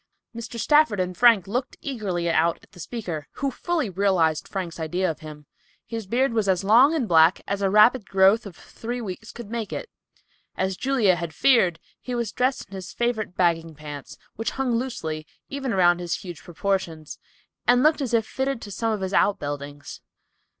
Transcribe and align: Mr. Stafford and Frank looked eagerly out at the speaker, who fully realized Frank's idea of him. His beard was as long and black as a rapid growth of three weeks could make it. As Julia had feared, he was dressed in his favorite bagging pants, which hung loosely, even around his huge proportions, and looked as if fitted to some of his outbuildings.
Mr. 0.35 0.59
Stafford 0.59 0.99
and 0.99 1.15
Frank 1.15 1.45
looked 1.45 1.77
eagerly 1.79 2.27
out 2.27 2.57
at 2.63 2.71
the 2.71 2.79
speaker, 2.79 3.27
who 3.33 3.51
fully 3.51 3.87
realized 3.87 4.47
Frank's 4.47 4.79
idea 4.79 5.07
of 5.11 5.19
him. 5.19 5.45
His 5.85 6.07
beard 6.07 6.33
was 6.33 6.49
as 6.49 6.63
long 6.63 6.95
and 6.95 7.07
black 7.07 7.43
as 7.47 7.61
a 7.61 7.69
rapid 7.69 8.09
growth 8.09 8.47
of 8.47 8.55
three 8.55 8.99
weeks 8.99 9.31
could 9.31 9.51
make 9.51 9.71
it. 9.71 9.91
As 10.57 10.75
Julia 10.75 11.17
had 11.17 11.35
feared, 11.35 11.77
he 11.99 12.15
was 12.15 12.31
dressed 12.31 12.65
in 12.67 12.73
his 12.73 12.91
favorite 12.91 13.35
bagging 13.35 13.75
pants, 13.75 14.17
which 14.37 14.49
hung 14.57 14.71
loosely, 14.75 15.27
even 15.49 15.71
around 15.71 15.99
his 15.99 16.15
huge 16.21 16.41
proportions, 16.41 17.19
and 17.67 17.83
looked 17.83 18.01
as 18.01 18.11
if 18.15 18.25
fitted 18.25 18.59
to 18.63 18.71
some 18.71 18.91
of 18.91 19.01
his 19.01 19.13
outbuildings. 19.13 20.01